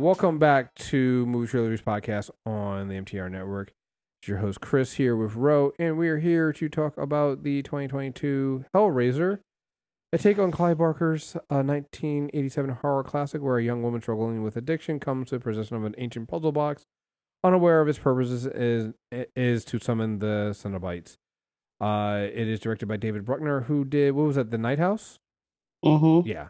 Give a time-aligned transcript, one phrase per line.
[0.00, 3.72] welcome back to Movie Trailers Podcast on the MTR Network.
[4.20, 7.62] It's your host Chris here with Ro, and we are here to talk about the
[7.62, 9.40] 2022 Hellraiser,
[10.10, 14.56] a take on Clive Barker's uh, 1987 horror classic, where a young woman struggling with
[14.56, 16.86] addiction comes to the possession of an ancient puzzle box,
[17.44, 18.94] unaware of its purposes is
[19.36, 21.18] is to summon the Cenobites.
[21.78, 24.50] Uh, it is directed by David Bruckner, who did what was that?
[24.50, 25.18] The Night House.
[25.84, 26.26] Mm-hmm.
[26.26, 26.48] Yeah.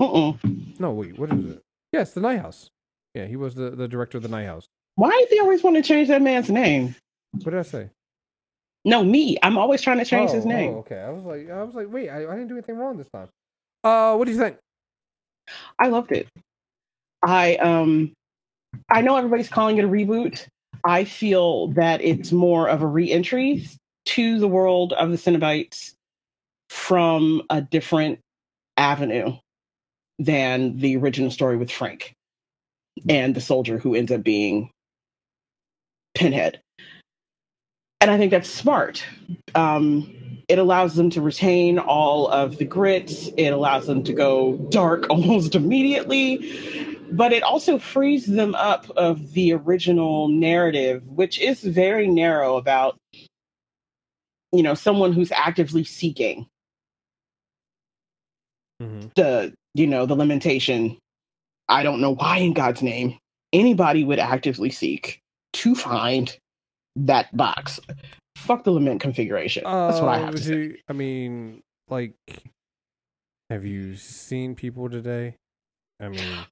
[0.00, 0.32] Uh-uh.
[0.78, 1.18] No, wait.
[1.18, 1.62] What is it?
[1.92, 2.70] Yes, the Night House.
[3.16, 4.68] Yeah, he was the, the director of the Night House.
[4.96, 6.94] Why do they always want to change that man's name?
[7.32, 7.88] What did I say?
[8.84, 9.38] No, me.
[9.42, 10.74] I'm always trying to change his Oh, name.
[10.74, 12.98] oh, okay, I was like, I was like, wait, I, I didn't do anything wrong
[12.98, 13.28] this time.
[13.82, 14.58] Uh, what do you think?
[15.78, 16.28] I loved it.
[17.22, 18.12] I um
[18.90, 20.46] I know everybody's calling it a reboot.
[20.84, 23.66] I feel that it's more of a re-entry
[24.06, 25.94] to the world of the Cenobites
[26.68, 28.18] from a different
[28.76, 29.36] avenue
[30.18, 32.12] than the original story with Frank
[33.08, 34.70] and the soldier who ends up being
[36.14, 36.60] Pinhead.
[38.00, 39.04] And I think that's smart.
[39.54, 40.14] Um,
[40.48, 43.28] it allows them to retain all of the grits.
[43.36, 49.34] It allows them to go dark almost immediately, but it also frees them up of
[49.34, 52.98] the original narrative, which is very narrow about,
[54.52, 56.46] you know, someone who's actively seeking
[58.82, 59.08] Mm-hmm.
[59.16, 60.98] the, you know, the limitation.
[61.68, 63.18] I don't know why in God's name
[63.52, 65.20] anybody would actively seek
[65.54, 66.36] to find
[66.96, 67.80] that box.
[68.36, 69.64] Fuck the lament configuration.
[69.64, 70.76] That's what I have to say.
[70.88, 72.14] I mean, like,
[73.50, 75.36] have you seen people today?
[76.00, 76.46] I mean,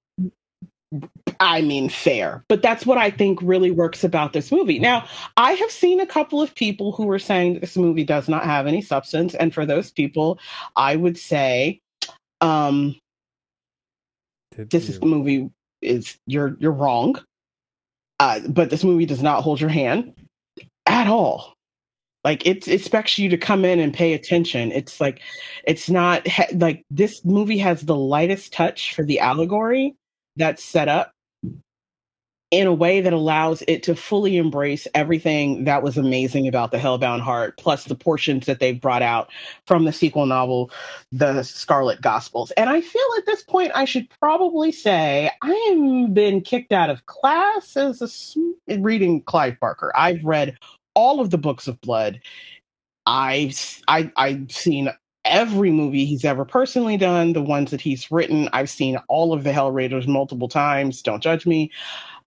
[1.41, 2.45] I mean, fair.
[2.49, 4.79] But that's what I think really works about this movie.
[4.79, 8.45] Now, I have seen a couple of people who were saying this movie does not
[8.45, 9.35] have any substance.
[9.35, 10.39] And for those people,
[10.77, 11.81] I would say,
[12.41, 12.97] um,
[14.57, 14.95] this you?
[14.95, 15.51] is the movie
[15.83, 17.21] is you're you're wrong.
[18.21, 20.15] Uh, but this movie does not hold your hand
[20.87, 21.55] at all.
[22.23, 24.73] Like it expects you to come in and pay attention.
[24.73, 25.21] It's like
[25.67, 29.95] it's not ha- like this movie has the lightest touch for the allegory
[30.37, 31.14] that's set up
[32.55, 36.79] in a way that allows it to fully embrace everything that was amazing about the
[36.79, 39.31] Hellbound Heart, plus the portions that they've brought out
[39.67, 40.71] from the sequel novel,
[41.13, 42.53] The Scarlet Gospels.
[42.53, 46.91] And I feel at this point I should probably say I am been kicked out
[46.91, 49.93] of class as a sm- reading Clive Barker.
[49.97, 50.57] I've read
[50.95, 52.21] all of the books of blood.
[53.07, 54.91] I've I, I've seen
[55.25, 58.49] every movie he's ever personally done, the ones that he's written.
[58.53, 61.03] I've seen all of the Hellraisers multiple times.
[61.03, 61.73] Don't judge me.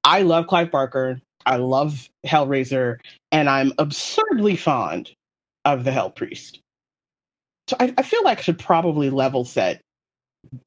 [0.07, 1.19] I love Clive Barker.
[1.45, 2.97] I love Hellraiser,
[3.33, 5.11] and I'm absurdly fond
[5.65, 6.61] of the Hell Priest.
[7.67, 9.81] So I, I feel like I should probably level set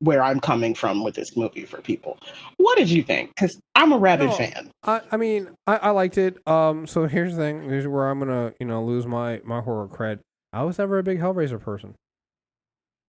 [0.00, 2.18] where I'm coming from with this movie for people.
[2.58, 3.30] What did you think?
[3.34, 4.36] Because I'm a rabid No.
[4.36, 4.70] fan.
[4.82, 6.36] I, I mean, I, I liked it.
[6.46, 7.62] Um, so here's the thing.
[7.62, 10.20] Here's where I'm gonna, you know, lose my my horror cred.
[10.52, 11.94] I was never a big Hellraiser person.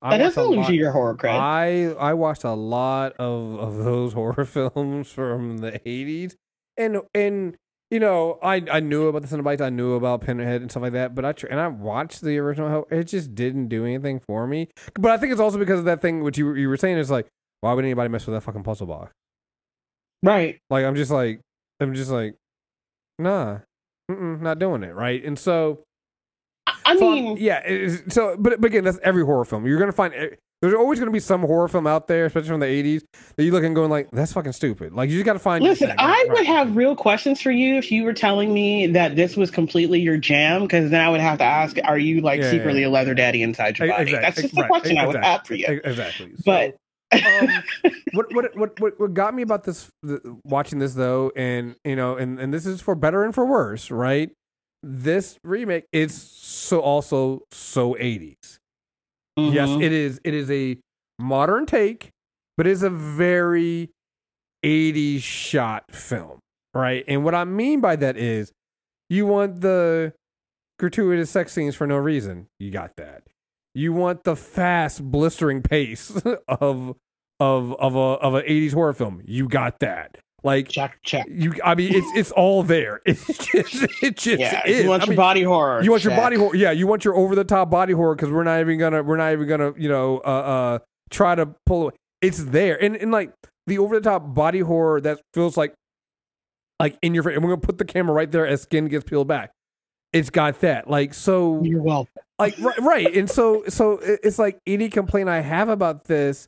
[0.01, 1.29] I That watched a doesn't lose lot- your horror cred.
[1.39, 6.35] I I watched a lot of of those horror films from the 80s,
[6.77, 7.55] and and
[7.91, 10.93] you know I I knew about the Cenobites, I knew about Pinhead and stuff like
[10.93, 12.87] that, but I tr- and I watched the original.
[12.89, 14.69] It just didn't do anything for me.
[14.95, 17.11] But I think it's also because of that thing which you you were saying is
[17.11, 17.27] like,
[17.59, 19.11] why would anybody mess with that fucking puzzle box?
[20.23, 20.59] right.
[20.69, 21.41] Like I'm just like
[21.79, 22.35] I'm just like,
[23.19, 23.59] nah,
[24.09, 25.23] not doing it right.
[25.23, 25.83] And so
[26.85, 27.95] I- so I'm- mean, yeah.
[28.09, 29.65] so, but, but again, that's every horror film.
[29.65, 32.59] You're gonna find e- there's always gonna be some horror film out there, especially from
[32.59, 33.01] the '80s,
[33.35, 34.93] that you look and going like, that's fucking stupid.
[34.93, 35.63] Like you just gotta find.
[35.63, 36.45] Listen, thing, I would Right.
[36.45, 40.17] have real questions for you if you were telling me that this was completely your
[40.17, 42.87] jam, because then I would have to ask, are you like Yeah, secretly yeah.
[42.87, 44.03] a leather daddy inside your body?
[44.03, 45.81] exact- That's just the right, question I would exactly, have for you.
[45.83, 46.31] Exactly.
[46.35, 46.75] So, But
[47.11, 47.49] um,
[48.13, 51.95] what, what what what what got me about this the, watching this though, and you
[51.95, 54.29] know, and and this is for better and for worse, right?
[54.83, 58.59] This remake is so also so 80s.
[59.37, 59.83] Yes, Mhm.
[59.83, 60.19] it is.
[60.23, 60.77] It is a
[61.19, 62.09] modern take,
[62.57, 63.89] but it's a very
[64.63, 66.39] 80s shot film,
[66.73, 67.03] right?
[67.07, 68.51] And what I mean by that is
[69.09, 70.13] you want the
[70.79, 72.47] gratuitous sex scenes for no reason.
[72.59, 73.23] You got that.
[73.73, 76.11] You want the fast, blistering pace
[76.47, 76.95] of
[77.39, 79.21] of of a of an 80s horror film.
[79.25, 80.17] You got that.
[80.43, 81.27] Like check, check.
[81.29, 83.01] you I mean it's it's all there.
[83.05, 84.83] It's just it just Yeah, is.
[84.83, 85.83] you want I your mean, body horror.
[85.83, 86.55] you want your body horror.
[86.55, 89.17] Yeah, you want your over the top body horror because we're not even gonna we're
[89.17, 90.79] not even gonna you know uh uh
[91.11, 91.91] try to pull.
[92.21, 93.31] It's there and and like
[93.67, 95.73] the over the top body horror that feels like
[96.79, 97.35] like in your face.
[97.35, 99.51] And we're gonna put the camera right there as skin gets peeled back.
[100.13, 102.11] It's got that like so You're welcome.
[102.39, 103.15] like right, right.
[103.15, 106.47] and so so it's like any complaint I have about this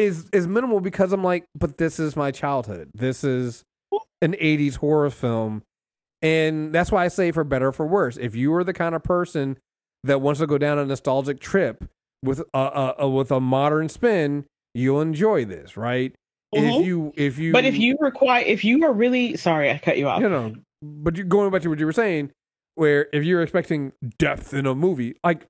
[0.00, 2.90] is is minimal because I'm like, but this is my childhood.
[2.94, 3.64] This is
[4.22, 5.62] an '80s horror film,
[6.22, 8.16] and that's why I say for better or for worse.
[8.16, 9.58] If you are the kind of person
[10.04, 11.84] that wants to go down a nostalgic trip
[12.22, 16.14] with a, a, a with a modern spin, you'll enjoy this, right?
[16.54, 16.80] Mhm.
[16.80, 19.98] If you if you But if you require, if you are really sorry, I cut
[19.98, 20.20] you off.
[20.20, 22.30] you know, but you going back to what you were saying,
[22.74, 25.46] where if you're expecting depth in a movie, like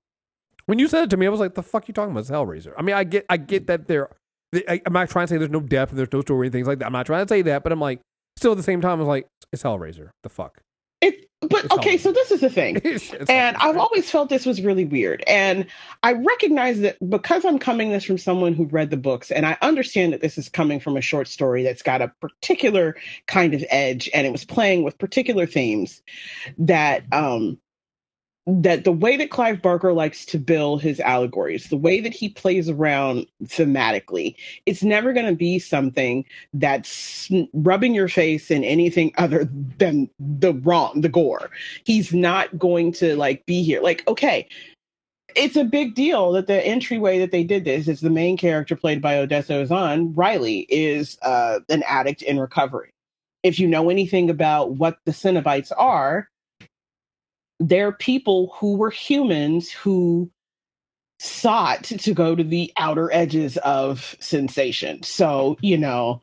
[0.66, 2.20] when you said it to me, I was like, "The fuck you talking about?
[2.20, 4.10] It's Hellraiser." I mean, I get, I get that there.
[4.54, 6.66] I, I'm not trying to say there's no depth and there's no story and things
[6.66, 6.86] like that.
[6.86, 8.00] I'm not trying to say that, but I'm like,
[8.36, 10.10] still at the same time, I was like, it's Hellraiser.
[10.22, 10.60] The fuck.
[11.00, 12.00] It, but It's okay, Hellraiser.
[12.00, 12.80] so this is the thing.
[13.28, 15.22] And I've always felt this was really weird.
[15.26, 15.66] And
[16.02, 19.56] I recognize that because I'm coming this from someone who read the books, and I
[19.62, 23.64] understand that this is coming from a short story that's got a particular kind of
[23.70, 26.02] edge, and it was playing with particular themes.
[26.58, 27.58] That um,
[28.50, 32.28] that the way that Clive Barker likes to build his allegories, the way that he
[32.28, 34.34] plays around thematically,
[34.66, 36.24] it's never going to be something
[36.54, 39.48] that's rubbing your face in anything other
[39.78, 41.50] than the wrong, the gore.
[41.84, 43.80] He's not going to like be here.
[43.80, 44.48] Like, okay,
[45.36, 48.74] it's a big deal that the entryway that they did this is the main character
[48.74, 52.90] played by Odessa A'zion, Riley, is uh, an addict in recovery.
[53.42, 56.28] If you know anything about what the Cenobites are,
[57.60, 60.30] they're people who were humans who
[61.20, 65.02] sought to go to the outer edges of sensation.
[65.02, 66.22] So, you know,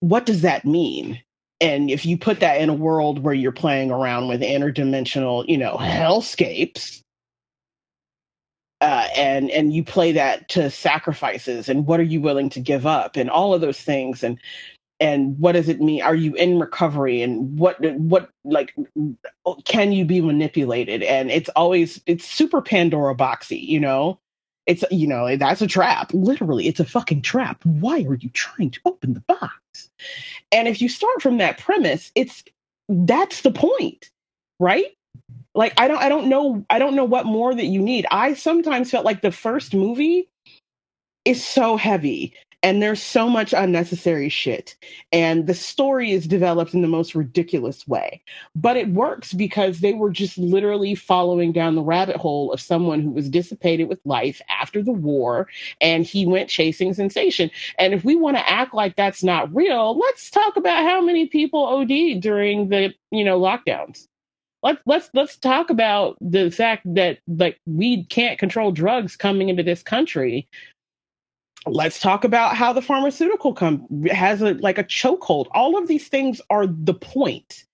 [0.00, 1.20] what does that mean?
[1.58, 5.56] And if you put that in a world where you're playing around with interdimensional, you
[5.56, 7.00] know, hellscapes,
[8.82, 12.86] uh, and and you play that to sacrifices, and what are you willing to give
[12.86, 14.38] up, and all of those things, and
[14.98, 16.02] and what does it mean?
[16.02, 18.74] Are you in recovery, and what what like
[19.64, 21.02] can you be manipulated?
[21.02, 24.18] And it's always it's super Pandora boxy, you know.
[24.66, 26.10] It's you know that's a trap.
[26.14, 27.64] Literally, it's a fucking trap.
[27.64, 29.90] Why are you trying to open the box?
[30.50, 32.42] And if you start from that premise, it's
[32.88, 34.10] that's the point,
[34.58, 34.86] right?
[35.54, 38.06] Like I don't I don't know I don't know what more that you need.
[38.10, 40.28] I sometimes felt like the first movie
[41.24, 44.76] is so heavy and there's so much unnecessary shit
[45.12, 48.22] and the story is developed in the most ridiculous way.
[48.54, 53.00] But it works because they were just literally following down the rabbit hole of someone
[53.00, 55.48] who was dissipated with life after the war
[55.80, 57.50] and he went chasing sensation.
[57.78, 61.26] And if we want to act like that's not real let's talk about how many
[61.26, 64.06] people OD during the you know lockdowns.
[64.62, 69.62] Let's let's let's talk about the fact that like we can't control drugs coming into
[69.62, 70.48] this country
[71.66, 75.46] let's talk about how the pharmaceutical com- has a like a chokehold.
[75.52, 77.64] All of these things are the point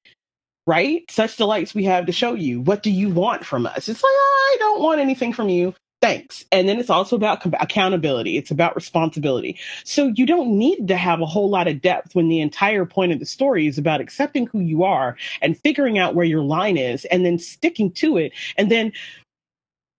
[0.67, 1.03] right?
[1.11, 2.61] Such delights we have to show you.
[2.61, 3.89] What do you want from us?
[3.89, 5.75] It's like oh, i don't want anything from you.
[6.01, 6.45] Thanks.
[6.51, 8.37] And then it's also about com- accountability.
[8.37, 9.57] It's about responsibility.
[9.85, 13.13] So you don't need to have a whole lot of depth when the entire point
[13.13, 16.77] of the story is about accepting who you are and figuring out where your line
[16.77, 18.93] is and then sticking to it and then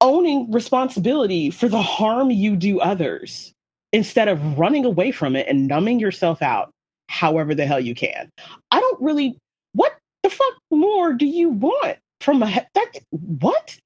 [0.01, 3.52] owning responsibility for the harm you do others
[3.93, 6.71] instead of running away from it and numbing yourself out
[7.09, 8.29] however the hell you can.
[8.71, 9.37] I don't really
[9.73, 13.77] what the fuck more do you want from a that what?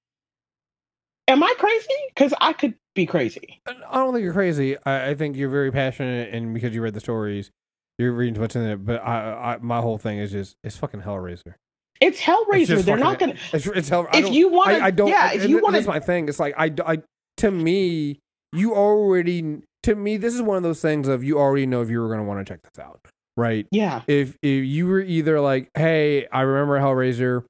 [1.27, 1.87] Am I crazy?
[2.15, 3.59] Cuz I could be crazy.
[3.67, 4.77] I don't think you're crazy.
[4.85, 7.51] I, I think you're very passionate, and because you read the stories,
[7.97, 8.85] you're reading what's in it.
[8.85, 11.55] But I, I my whole thing is just it's fucking Hellraiser.
[11.99, 12.67] It's It's Hellraiser.
[12.67, 14.07] just They're not going to It's, it's hell.
[14.13, 15.09] If you wanna- I, I don't.
[15.09, 16.29] yeah, if you wanna- That's my thing.
[16.29, 16.99] It's like I, I,
[17.37, 18.19] to me,
[18.53, 19.63] you already.
[19.83, 22.07] To me, this is one of those things of you already know if you were
[22.07, 22.99] going to want to check this out,
[23.35, 23.67] right?
[23.71, 24.01] Yeah.
[24.07, 27.45] If if you were either like, hey, I remember Hellraiser,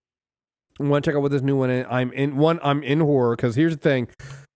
[0.79, 1.85] want to check out what this new one is.
[1.89, 2.59] I'm in one.
[2.63, 4.07] I'm in horror because here's the thing.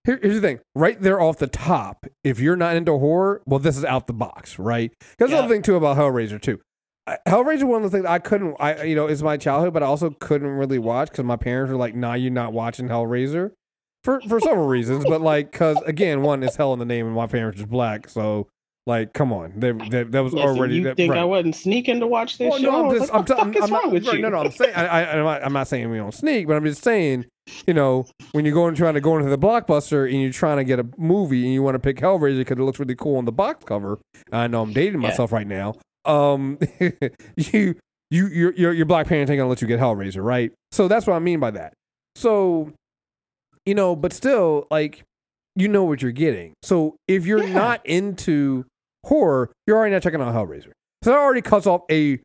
[0.04, 0.60] Here, here's the thing.
[0.76, 4.14] Right there off the top, if you're not into horror, well, this is out the
[4.14, 4.92] box, right?
[5.12, 6.60] Because the other thing too about Hellraiser too.
[7.28, 9.88] Hellraiser one of the things I couldn't, I you know, it's my childhood, but I
[9.88, 13.52] also couldn't really watch because my parents were like, "Nah, you're not watching Hellraiser,"
[14.04, 15.06] for for several reasons.
[15.06, 18.10] But like, because again, one is hell in the name, and my parents is black,
[18.10, 18.48] so
[18.88, 20.76] like, come on, they, they, that was Listen, already.
[20.78, 21.20] you that- think right.
[21.20, 22.72] I wasn't sneaking to watch this Well, show?
[22.72, 24.16] no, I'm just, like, I'm, what the fuck I'm, is I'm wrong not, with right,
[24.16, 24.22] you?
[24.24, 26.56] no, no, I'm saying, I, I, I'm, not, I'm not saying we don't sneak, but
[26.58, 27.26] I'm just saying,
[27.68, 30.64] you know, when you're going trying to go into the blockbuster and you're trying to
[30.64, 33.26] get a movie and you want to pick Hellraiser because it looks really cool on
[33.26, 34.00] the box cover.
[34.32, 35.10] I know I'm dating Yeah.
[35.10, 35.76] myself right now.
[36.06, 36.58] Um,
[37.38, 37.76] you,
[38.10, 40.52] you, your, your, your black parents ain't gonna let you get Hellraiser, right?
[40.72, 41.74] So that's what I mean by that.
[42.16, 42.72] So,
[43.72, 45.02] you know, but still, like,
[45.56, 46.52] you know what you're getting.
[46.62, 47.54] So if you're Yeah.
[47.54, 48.66] not into
[49.06, 50.72] horror, you're already not checking out Hellraiser.
[51.04, 52.20] So that already cuts off a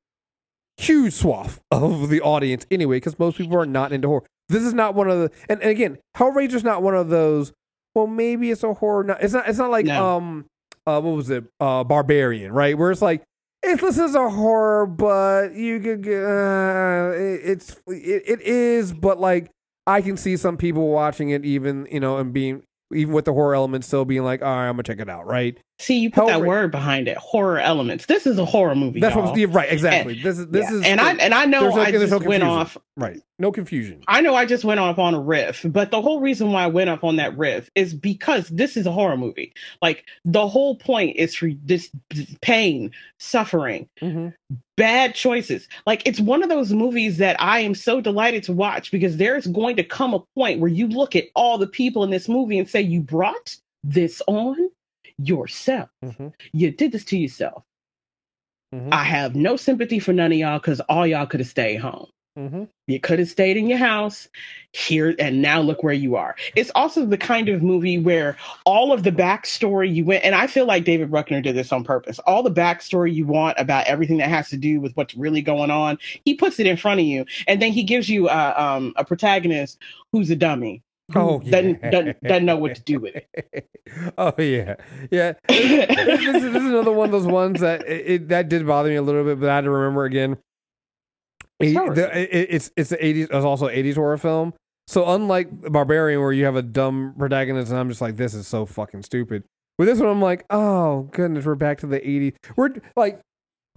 [0.76, 4.24] huge swath of the audience anyway, because most people are not into horror.
[4.48, 7.52] This is not one of the and, and again, Hellraiser's not one of those.
[7.94, 9.04] Well, maybe it's a horror.
[9.04, 9.48] Not, it's not.
[9.48, 10.16] It's not like No.
[10.16, 10.46] um
[10.84, 12.76] uh, what was it, uh, Barbarian, right?
[12.76, 13.22] Where it's like,
[13.62, 18.92] if this is a horror, but you could, get- uh, it, it's it, it is,
[18.92, 19.50] but like
[19.86, 22.62] I can see some people watching it even, you know, and being
[22.92, 25.26] even with the horror element still being like, all right, I'm gonna check it out,
[25.26, 25.58] right?
[25.78, 27.18] See, you put that word behind it.
[27.18, 28.06] Horror elements.
[28.06, 28.98] This is a horror movie.
[28.98, 29.26] That's y'all.
[29.28, 30.14] what, yeah, right, exactly.
[30.14, 32.42] this is this Yeah, is, and I and I know no- I just no went
[32.42, 34.02] off right, no confusion.
[34.08, 36.68] I know I just went off on a riff, but the whole reason why I
[36.68, 39.52] went off on that riff is because this is a horror movie.
[39.82, 41.90] Like the whole point is for this
[42.40, 44.28] pain, suffering, Mm-hmm.
[44.78, 45.68] bad choices.
[45.86, 49.46] Like it's one of those movies that I am so delighted to watch because there's
[49.46, 52.58] going to come a point where you look at all the people in this movie
[52.58, 54.70] and say, You brought this on
[55.18, 55.88] yourself.
[56.04, 56.28] Mm-hmm.
[56.52, 57.62] You did this to yourself.
[58.74, 58.88] Mhm.
[58.92, 62.08] I have no sympathy for none of y'all because all y'all could have stayed home.
[62.38, 62.64] Mm-hmm.
[62.86, 64.28] You could have stayed in your house
[64.72, 66.36] here, and now look where you are.
[66.54, 70.46] It's also the kind of movie where all of the backstory you went, and I
[70.46, 72.18] feel like David Bruckner did this on purpose.
[72.20, 75.70] All the backstory you want about everything that has to do with what's really going
[75.70, 75.96] on,
[76.26, 79.04] he puts it in front of you, and then he gives you uh, um, a
[79.04, 79.78] protagonist
[80.12, 80.82] who's a dummy.
[81.14, 81.90] Oh, doesn't, yeah.
[81.90, 83.68] doesn't doesn't know what to do with it.
[84.18, 84.74] oh yeah,
[85.10, 85.34] yeah.
[85.48, 88.66] this, this is, this is another one of those ones that it, it- that did
[88.66, 90.36] bother me a little bit, but I had to remember again.
[91.60, 91.94] It- Sorry.
[91.94, 93.26] the- it- it's it's the eighties.
[93.30, 94.52] It's also eighties horror film.
[94.88, 98.46] So unlike Barbarian, where you have a dumb protagonist, and I'm just like, this is
[98.46, 99.44] so fucking stupid.
[99.78, 102.34] With this one, I'm like, oh goodness, we're back to the '80s.
[102.56, 103.20] We're like,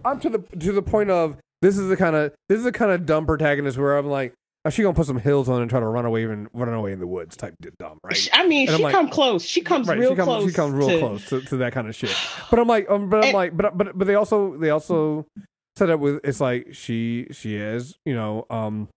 [0.04, 2.72] I'm to the to the point of this is the kind of this is the
[2.72, 4.34] kind of dumb protagonist where I'm like,
[4.66, 6.92] is she gonna put some hills on and try to run away and run away
[6.92, 8.28] in the woods type dumb, right?
[8.32, 9.42] I mean, And she like- come close.
[9.42, 10.50] She comes right, real she comes, close.
[10.50, 12.14] She comes real to- close to, to that kind of shit.
[12.50, 15.26] But I'm like, um, but I'm And- like, but but but they also they also
[15.76, 18.88] set up with it's like she she has you know um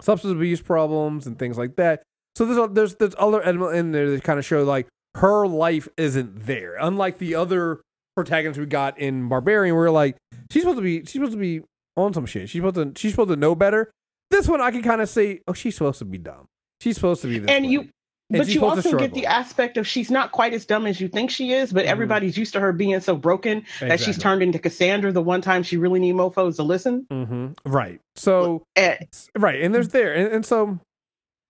[0.00, 2.02] substance abuse problems and things like that.
[2.36, 5.88] So there's there's there's other element in there that kind of show like her life
[5.96, 6.76] isn't there.
[6.80, 7.80] Unlike the other
[8.16, 10.16] protagonists we got in Barbarian, where like
[10.50, 11.62] she's supposed to be she's supposed to be
[11.96, 12.48] on some shit.
[12.48, 13.90] She's supposed to she's supposed to know better.
[14.32, 16.46] This one I can kind of say, oh, she's supposed to be dumb.
[16.80, 17.48] She's supposed to be this.
[17.50, 17.70] and way.
[17.70, 21.00] you And but you also get the aspect of she's not quite as dumb as
[21.00, 21.88] you think she is, but Mhm.
[21.88, 25.62] everybody's used to her being so broken that she's turned into Cassandra the one time
[25.62, 27.06] she really need mofos to listen.
[27.12, 27.70] Mm-hmm.
[27.70, 28.00] Right.
[28.16, 28.96] So Eh,
[29.38, 30.78] right, and there's there, and, and so,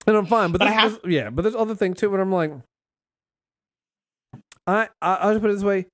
[0.05, 0.51] and I'm fine.
[0.51, 2.09] But, But have- there's- yeah, but there's other thing too.
[2.09, 2.51] But I'm like,
[4.67, 5.87] I, I I'll just put it this way: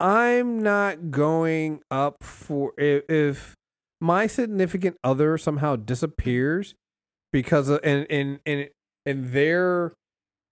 [0.00, 3.54] I'm not going up for if, if
[4.04, 6.74] my significant other somehow disappears
[7.32, 8.68] because of and and and
[9.06, 9.94] and their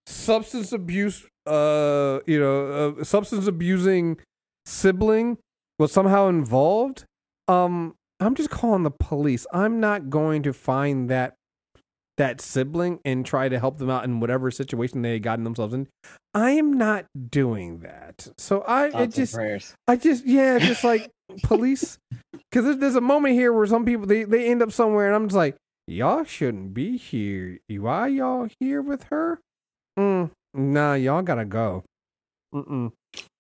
[0.07, 4.19] substance abuse, uh, you know, uh, substance abusing
[4.65, 5.37] sibling
[5.79, 7.05] was somehow involved.
[7.47, 9.47] Um, I'm just calling the police.
[9.53, 11.35] I'm not going to find that
[12.17, 15.75] that sibling and try to help them out in whatever situation they had gotten themselves
[15.75, 15.89] in.
[16.35, 18.29] I am not doing that.
[18.39, 19.75] So I it thoughts and just.
[19.87, 21.11] I just yeah, just like
[21.43, 21.99] police
[22.53, 25.17] because there's, there's a moment here where some people they they end up somewhere and
[25.17, 25.57] I'm just like
[25.87, 27.59] y'all shouldn't be here.
[27.69, 29.41] Why y'all here with her?
[29.99, 31.85] Mm, nah, y'all gotta go.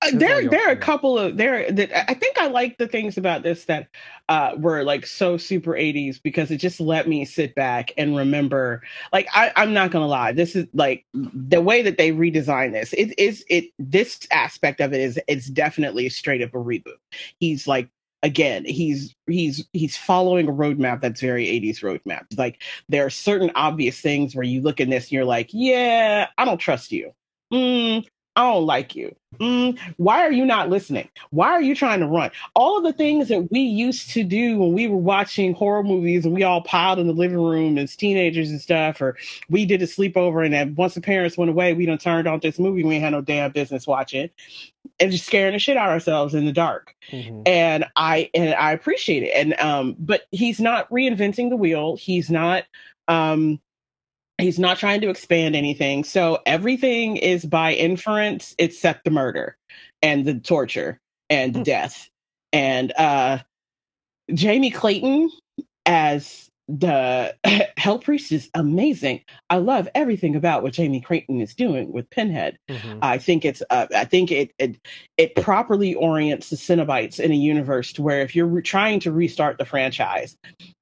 [0.02, 3.16] Uh, there, there are a couple of there that I think I like the things
[3.18, 3.88] about this that
[4.28, 8.82] uh, were like so super 80s because it just let me sit back and remember.
[9.12, 12.94] Like I, I'm not gonna lie, this is like the way that they redesigned this.
[12.94, 16.96] It is it this aspect of it is it's definitely straight up a reboot.
[17.38, 17.88] He's like
[18.22, 22.26] again he's he's he's following a roadmap that's very 80s roadmap.
[22.38, 26.28] Like there are certain obvious things where you look at this and you're like yeah
[26.38, 27.12] i don't trust you.
[27.52, 32.00] Mm, i don't like you mm, why are you not listening why are you trying
[32.00, 35.54] to run all of the things that we used to do when we were watching
[35.54, 39.16] horror movies and we all piled in the living room as teenagers and stuff or
[39.50, 42.40] we did a sleepover and then once the parents went away we done turned on
[42.40, 44.30] this movie we had no damn business watching
[45.00, 47.42] and just scaring the shit out of ourselves in the dark Mhm.
[47.46, 49.32] and I and I appreciate it.
[49.34, 51.96] And um, but he's not reinventing the wheel.
[51.96, 52.64] He's not
[53.08, 53.60] um
[54.42, 56.04] he's not trying to expand anything.
[56.04, 59.56] So everything is by inference except the murder
[60.02, 62.10] and the torture and the death.
[62.52, 63.38] And uh
[64.32, 65.30] Jamie Clayton
[65.86, 67.34] as the
[67.76, 69.22] Hell Priest is amazing.
[69.50, 72.56] I love everything about what Jamie Clayton is doing with Pinhead.
[72.70, 72.98] Mhm.
[73.02, 74.78] I think it's uh, I think it, it
[75.16, 79.12] it properly orients the Cenobites in a universe to where if you're re- trying to
[79.12, 80.36] restart the franchise,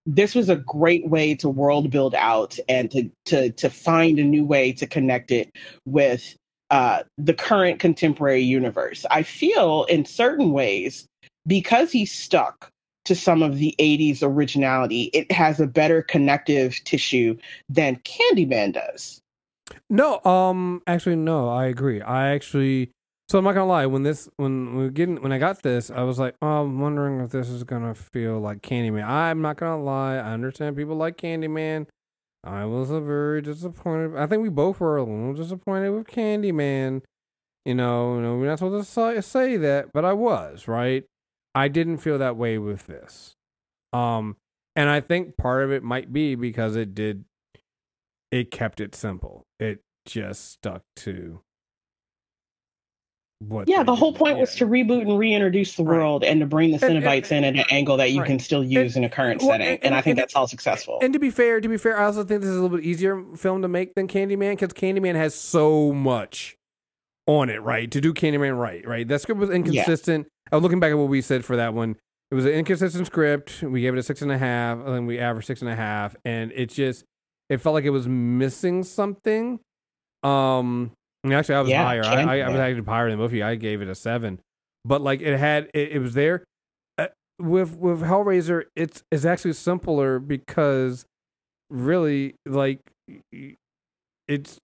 [0.07, 4.25] this was a great way to world build out and to to to find a
[4.25, 5.51] new way to connect it
[5.87, 6.37] with
[6.71, 9.05] uh, the current contemporary universe.
[9.11, 11.07] I feel in certain ways
[11.47, 12.71] because he's stuck
[13.05, 17.37] to some of the 80s originality, it has a better connective tissue
[17.69, 19.21] than Candyman does.
[19.89, 22.01] No, um, actually, no, I agree.
[22.01, 22.91] I actually,
[23.29, 23.87] So I'm not gonna lie.
[23.87, 27.21] When this, when we getting, when I got this, I was like, oh, I'm wondering
[27.21, 29.05] if this is gonna feel like Candyman.
[29.07, 30.17] I'm not gonna lie.
[30.17, 31.87] I understand people like Candyman.
[32.43, 34.17] I was very disappointed.
[34.17, 37.03] I think we both were a little disappointed with Candyman.
[37.65, 41.05] You know, you know, we're not supposed to say that, but I was right.
[41.55, 43.35] I didn't feel that way with this.
[43.93, 44.37] Um,
[44.77, 47.25] and I think part of it might be because it did.
[48.31, 49.45] It kept it simple.
[49.59, 51.41] It just stuck to
[53.41, 54.19] what Yeah, the whole did.
[54.19, 54.41] point Yeah.
[54.43, 55.97] was to reboot and reintroduce the Right.
[55.97, 58.27] world and to bring the And- and- Cenobites in at an angle that you right.
[58.27, 59.67] can still use in a current well, setting.
[59.69, 60.99] and- And, I think and- that's all successful.
[61.03, 62.87] And to be fair, to be fair, I also think this is a little bit
[62.87, 66.57] easier film to make than Candyman because Candyman has so much
[67.27, 67.91] on it, right?
[67.91, 69.09] To do Candyman right, right?
[69.09, 70.29] That script was inconsistent.
[70.53, 71.97] I was looking back at what we said for that one.
[72.31, 73.63] It was an inconsistent script.
[73.63, 75.77] We gave it a six and a half, and then we averaged six and a
[75.77, 77.05] half, and it just
[77.49, 79.59] it felt like it was missing something.
[80.23, 80.93] Um,
[81.25, 82.05] and actually, I was Yeah, higher.
[82.05, 83.45] I, I, I was actually higher than you.
[83.45, 84.41] I gave it a seven,
[84.85, 86.45] but like it had, it, it was there.
[86.99, 91.05] Uh, with with Hellraiser, it's it's actually simpler because
[91.69, 92.81] really, like,
[94.29, 94.59] it's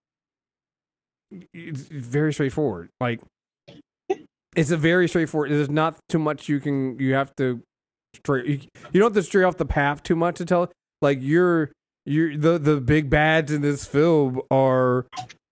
[1.53, 2.89] it's very straightforward.
[3.01, 3.19] Like,
[4.57, 5.51] it's a very straightforward.
[5.51, 6.99] There's not too much you can.
[6.99, 7.61] You have to
[8.15, 8.45] straight.
[8.47, 8.59] You,
[8.91, 10.69] you don't have to stray off the path too much to tell.
[11.01, 11.71] Like you're
[12.05, 15.05] you're the the big bads in this film are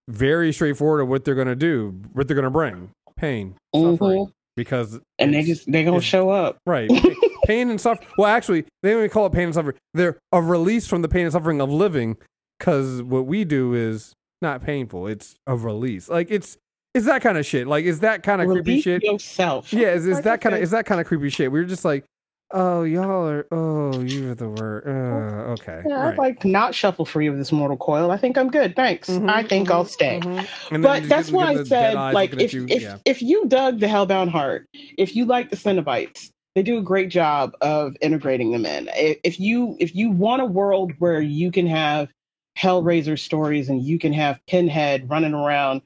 [0.10, 4.32] very straightforward of what they're gonna do, what they're gonna bring, pain, suffering, Mhm.
[4.56, 6.58] because And they just they're gonna show up.
[6.66, 6.90] Right.
[7.46, 8.08] Pain and suffering.
[8.18, 9.76] Well, actually, they don't even call it pain and suffering.
[9.94, 12.18] They're a release from the pain and suffering of living
[12.58, 15.06] because what we do is not painful.
[15.06, 16.10] It's a release.
[16.10, 16.58] Like, it's
[16.96, 17.68] it's that kind of shit.
[17.68, 19.04] Like, is that kind of creepy Release shit?
[19.04, 19.72] yourself.
[19.74, 21.52] Yeah, is, is Like that kind of is that kind of creepy shit?
[21.52, 22.06] We were just like,
[22.52, 24.84] oh, y'all are, oh, you're the word.
[24.88, 25.84] Uh, okay.
[25.88, 26.14] Yeah, right.
[26.14, 28.12] I'd like not shuffle free of this mortal coil.
[28.12, 28.76] I think I'm good.
[28.76, 29.10] Thanks.
[29.10, 30.20] Mhm, I think I'll mhm, stay.
[30.24, 30.82] mhm.
[30.82, 32.66] But that's give- why I said, like, if you.
[32.70, 32.98] if yeah.
[33.06, 34.68] if you dug the Hellbound Heart,
[34.98, 38.90] if you like the Cenobites, they do a great job of integrating them in.
[38.94, 42.10] If you if you want a world where you can have
[42.58, 45.82] Hellraiser stories and you can have Pinhead running around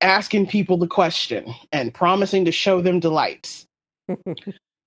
[0.00, 3.66] asking people the question and promising to show them delights.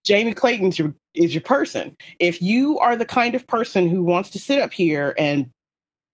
[0.04, 1.96] Jamie Clayton's your is your person.
[2.20, 5.50] If you are the kind of person who wants to sit up here and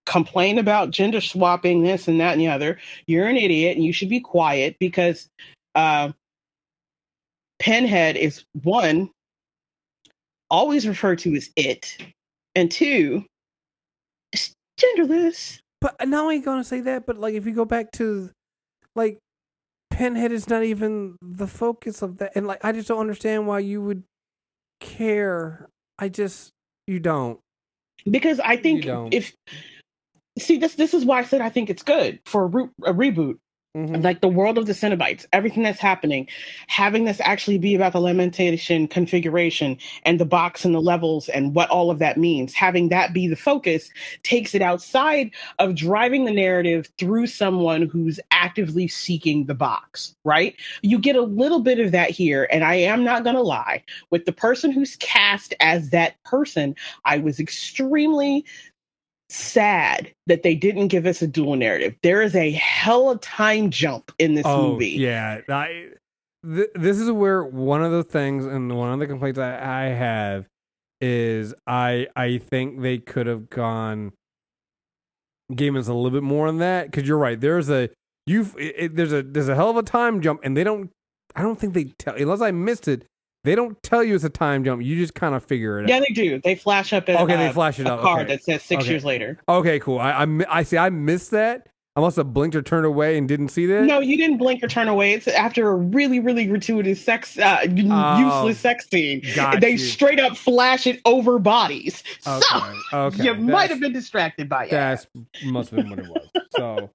[0.06, 3.92] complain about gender swapping, this and that and the other, you're an idiot and you
[3.92, 5.28] should be quiet because
[5.74, 6.12] uh,
[7.58, 9.10] Pinhead is one
[10.50, 11.96] always referred to as it,
[12.54, 13.24] and two,
[14.78, 15.60] genderless.
[15.80, 17.06] But now I ain't gonna say that.
[17.06, 18.30] But like, if you go back to,
[18.96, 19.18] like,
[19.90, 23.58] Pinhead is not even the focus of that, and like, I just don't understand why
[23.58, 24.04] you would
[24.80, 25.68] care.
[25.98, 26.52] I just
[26.86, 27.38] you don't.
[28.10, 29.34] because I think if
[30.38, 32.94] see this this is why I said I think it's good for a, re- a
[32.94, 33.38] reboot
[33.76, 34.02] Mhm.
[34.02, 36.26] like the world of the Cenobites, everything that's happening,
[36.66, 41.54] having this actually be about the lamentation configuration and the box and the levels and
[41.54, 43.88] what all of that means, having that be the focus
[44.24, 45.30] takes it outside
[45.60, 50.56] of driving the narrative through someone who's actively seeking the box, right?
[50.82, 52.48] You get a little bit of that here.
[52.50, 56.74] And I am not going to lie, with the person who's cast as that person,
[57.04, 58.44] I was extremely
[59.32, 61.94] sad that they didn't give us a dual narrative.
[62.02, 64.90] There is a hella time jump in this oh movie.
[64.90, 65.90] yeah, I.
[66.42, 69.88] Th- this is where one of the things and one of the complaints I, I
[69.88, 70.46] have
[71.00, 74.12] is I I think they could have gone
[75.54, 77.40] gave us a little bit more on that because you're right.
[77.40, 77.90] There's a
[78.26, 80.90] you there's a there's a hell of a time jump and they don't
[81.34, 83.04] I don't think they tell unless I missed it.
[83.42, 84.82] They don't tell you it's a time jump.
[84.82, 86.00] You just kind of figure it Yeah, out.
[86.00, 86.40] Yeah, they do.
[86.44, 88.02] They flash up at Okay, they flash it a up.
[88.02, 88.34] card Okay.
[88.34, 88.90] that says six Okay.
[88.90, 89.38] years later.
[89.48, 89.98] Okay, cool.
[89.98, 90.76] I, I I see.
[90.76, 91.66] I missed that.
[91.96, 93.82] I must have blinked or turned away and didn't see that.
[93.82, 95.12] No, you didn't blink or turn away.
[95.12, 99.22] It's after a really, really gratuitous sex, uh, Oh, useless sex scene.
[99.60, 99.78] they you.
[99.78, 102.02] straight up flash it over bodies.
[102.26, 102.40] Okay.
[102.92, 103.24] So Okay.
[103.24, 104.70] you might have been distracted by it.
[104.70, 105.04] That
[105.42, 106.28] must have been what it was.
[106.50, 106.90] So,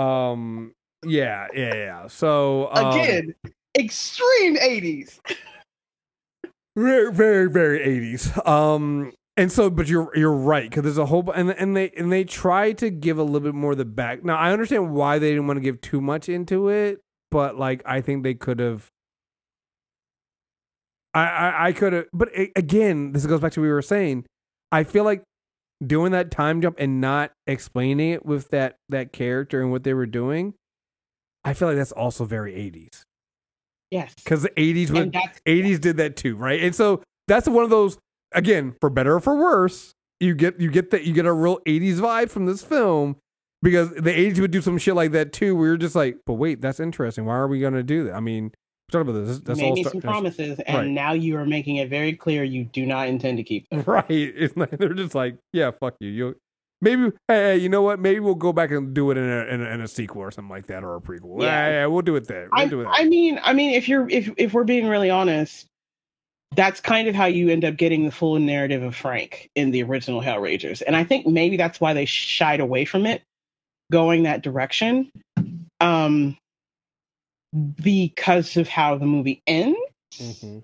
[0.00, 0.74] um,
[1.04, 2.06] yeah, yeah, yeah.
[2.08, 3.34] So um, Again,
[3.78, 5.20] extreme 80s.
[6.76, 8.30] Very, very, very eighties.
[8.46, 12.12] Um, and so, but you're you're right because there's a whole and and they and
[12.12, 14.24] they try to give a little bit more of the back.
[14.24, 17.82] Now I understand why they didn't want to give too much into it, but like
[17.86, 18.88] I think they could have.
[21.14, 24.26] I I, I could have, but again, this goes back to what we were saying.
[24.70, 25.22] I feel like
[25.84, 29.94] doing that time jump and not explaining it with that that character and what they
[29.94, 30.54] were doing.
[31.44, 33.04] I feel like that's also very eighties
[33.92, 34.14] Yes.
[34.16, 35.06] because the eighties was
[35.46, 36.62] 80s did that too, right?
[36.62, 37.98] And so that's one of those
[38.34, 41.58] again, for better or for worse, you get you get that you get a real
[41.60, 43.16] 80s vibe from this film
[43.62, 45.54] because the 80s would do some shit like that too.
[45.54, 47.26] We were just like, but wait, that's interesting.
[47.26, 48.14] Why are we gonna do that?
[48.14, 48.52] I mean,
[48.90, 49.40] talk about this.
[49.40, 50.88] That's made all some promises, and right.
[50.88, 53.82] now you are making it very clear you do not intend to keep them.
[53.86, 54.04] Right.
[54.08, 56.08] It's like, they're just like, yeah, fuck you.
[56.08, 56.36] You
[56.82, 57.98] maybe hey, hey, you know what?
[57.98, 60.30] Maybe we'll go back and do it in a in a, in a sequel or
[60.30, 61.40] something like that or a prequel.
[61.40, 61.68] Yeah, Yeah.
[61.70, 62.48] yeah, we'll do it there.
[62.52, 62.88] We'll I, do it.
[62.90, 65.66] I mean, I mean, if you're if if we're being really honest,
[66.54, 69.82] that's kind of how you end up getting the full narrative of Frank in the
[69.82, 73.22] original Hellraisers, and I think maybe that's why they shied away from it,
[73.90, 75.10] going that direction,
[75.80, 76.36] um,
[77.82, 79.78] because of how the movie ends.
[80.14, 80.62] Mhm.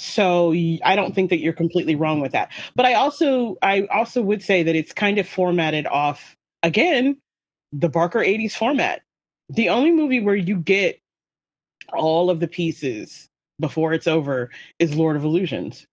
[0.00, 2.50] So I don't think that you're completely wrong with that.
[2.74, 7.18] But I also I also would say that it's kind of formatted off again
[7.72, 9.02] the Barker 80s format.
[9.50, 11.00] The only movie where you get
[11.92, 15.86] all of the pieces before it's over is Lord of Illusions.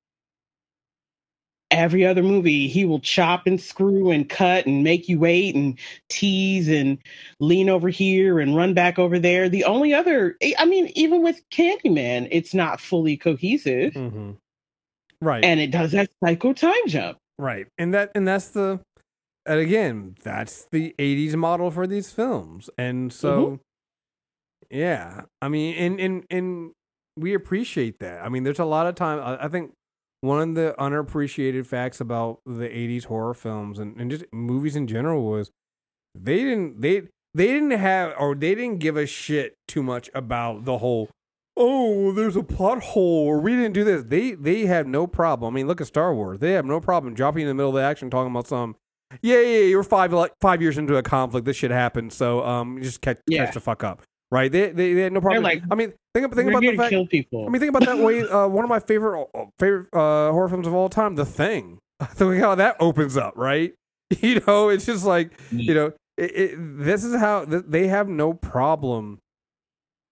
[1.69, 5.77] Every other movie, he will chop and screw and cut and make you wait and
[6.08, 6.97] tease and
[7.41, 9.49] lean over here and run back over there.
[9.49, 14.38] The only other, I mean, even with Candyman, it's not fully cohesive Mhm.
[15.21, 15.43] Right.
[15.43, 17.17] and it does that psycho time jump.
[17.38, 17.67] Right.
[17.77, 18.80] And that and that's the
[19.45, 22.69] and again, that's the 80s model for these films.
[22.77, 23.60] And so
[24.69, 25.23] yeah.
[25.41, 26.71] I mean, and and and
[27.17, 28.23] we appreciate that.
[28.23, 29.71] I mean, there's a lot of time I, I think
[30.21, 34.88] one of the unappreciated facts about the 80s horror films and, and just movies in
[34.88, 35.51] general was
[36.15, 37.01] they didn't they
[37.34, 41.10] they didn't have or they didn't give a shit too much about the whole
[41.56, 44.03] oh there's a plot hole or we didn't do this.
[44.03, 45.53] They they have no problem.
[45.53, 46.39] I mean look at star wars.
[46.39, 48.75] They have no problem dropping in the middle of the action talking about some
[49.21, 51.45] yeah yeah, yeah you're five like five years into a conflict.
[51.45, 52.12] This shit happened.
[52.12, 53.45] So um just catch, Yeah.
[53.45, 54.01] catch the fuck up
[54.32, 56.90] right they they, they had no problem like, i mean think, think about the fact
[56.90, 57.46] kill people.
[57.46, 58.18] I mean, think about that way.
[58.28, 61.80] Uh, one of my favorite uh, favorite uh, horror films of all time, The Thing.
[62.04, 63.74] Think how that opens up, right?
[64.22, 68.08] You know, it's just like you know, it, it, this is how th- they have
[68.08, 69.20] no problem.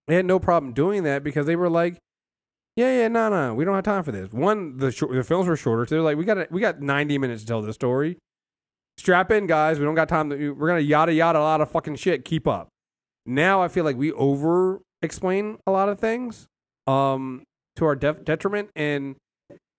[0.07, 1.97] They had no problem doing that because they were like,
[2.75, 4.31] yeah, yeah, no, no, we don't have time for this.
[4.31, 7.17] One, the short, the films were shorter, so they're like, we got we got ninety
[7.17, 8.17] minutes to tell this story.
[8.97, 9.79] Strap in, guys.
[9.79, 10.29] We don't got time.
[10.29, 12.25] To, we're gonna yada yada a lot of fucking shit.
[12.25, 12.67] Keep up.
[13.25, 16.47] Now I feel like we over explain a lot of things
[16.87, 17.43] um
[17.75, 18.69] to our def- detriment.
[18.75, 19.15] And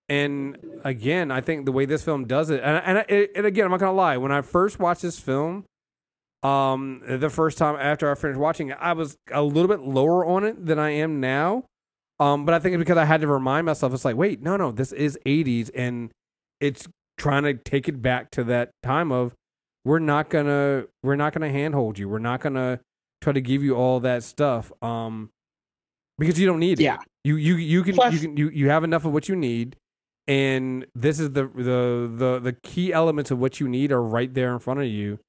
[0.09, 3.65] and again i think the way this film does it and, and, I- and again
[3.65, 5.65] i'm not gonna lie when i first watched this film
[6.43, 10.25] um the first time after i finished watching it i was a little bit lower
[10.25, 11.65] on it than i am now.
[12.21, 14.55] Um but i think it's because i had to remind myself it's like wait no
[14.55, 16.09] no this is 80s and
[16.61, 19.33] it's trying to take it back to that time of
[19.83, 22.07] we're not gonna we're not gonna handhold you.
[22.09, 22.79] We're not gonna
[23.21, 25.29] try to give you all that stuff um
[26.17, 26.97] because you don't need it Yeah.
[27.23, 29.75] you you you can Plus- you can you, you have enough of what you need
[30.27, 34.33] and this is the the the the key elements of what you need are right
[34.33, 35.19] there in front of you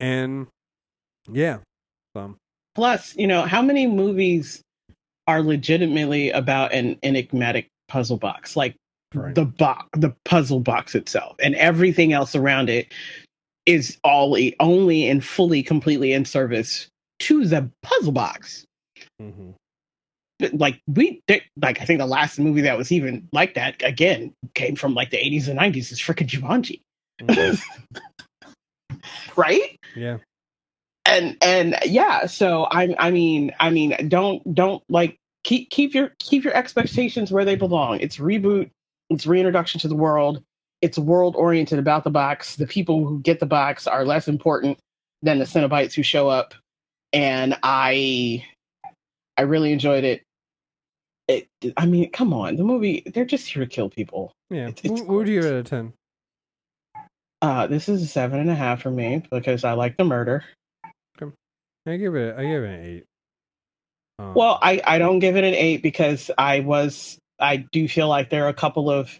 [0.00, 0.46] and
[1.30, 1.58] yeah
[2.16, 2.36] so
[2.74, 4.62] Plus, you know, how many movies
[5.26, 8.56] are legitimately about an enigmatic puzzle box?
[8.56, 8.74] Like
[9.14, 9.34] Right.
[9.34, 12.90] the box, the puzzle box itself, and everything else around it
[13.66, 16.88] is all only and fully, completely in service
[17.22, 18.64] to the puzzle box.
[19.20, 19.50] mm-hmm.
[20.38, 23.82] But, Like we, they- like I think the last movie that was even like that
[23.84, 26.80] again came from like the 80s and 90s is freaking Jumanji,
[29.36, 29.78] right?
[29.96, 30.18] yeah.
[31.04, 36.12] And and yeah so i i mean i mean don't don't like keep keep your
[36.20, 37.98] keep your expectations where they belong.
[38.00, 38.70] It's reboot
[39.10, 40.42] it's reintroduction to the world.
[40.80, 42.56] It's world oriented about the box.
[42.56, 44.78] The people who get the box are less important
[45.22, 46.54] than the Cenobites who show up
[47.12, 48.44] and i
[49.36, 50.22] i really enjoyed it.
[51.28, 54.32] It i mean come on the movie they're just here to kill people.
[54.50, 54.68] Yeah.
[54.68, 55.92] It's- it's what, would you give it out of 10
[57.42, 60.44] uh this is a seven and a half for me because i like the murder.
[61.84, 63.04] I give it i give it an eight.
[64.20, 68.06] Um, Well, I, I don't give it an eight because I was I do feel
[68.08, 69.18] like there are a couple of